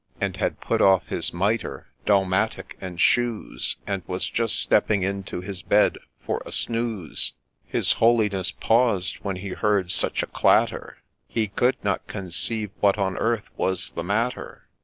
And 0.19 0.37
had 0.37 0.59
put 0.61 0.81
off 0.81 1.09
his 1.09 1.31
mitre, 1.31 1.85
dalmatic, 2.07 2.75
and 2.81 2.99
shoes, 2.99 3.77
And 3.85 4.01
was 4.07 4.27
just 4.31 4.59
stepping 4.59 5.03
into 5.03 5.41
his 5.41 5.61
bed 5.61 5.99
for 6.25 6.41
a 6.43 6.51
snooze. 6.51 7.33
His 7.67 7.93
Holiness 7.93 8.49
paused 8.49 9.17
when 9.21 9.35
he 9.35 9.49
heard 9.49 9.91
such 9.91 10.23
a 10.23 10.25
clatter; 10.25 10.97
He 11.27 11.49
could 11.49 11.75
not 11.83 12.07
conceive 12.07 12.71
what 12.79 12.97
on 12.97 13.15
earth 13.19 13.47
was 13.57 13.91
the 13.91 14.03
matter. 14.03 14.67